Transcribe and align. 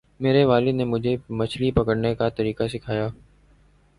میرے 0.19 0.43
والد 0.45 0.75
نے 0.75 0.83
مجھے 0.83 1.15
مچھلی 1.29 1.71
پکڑنے 1.71 2.13
کا 2.15 2.29
طریقہ 2.29 2.67
سکھایا۔ 2.67 3.07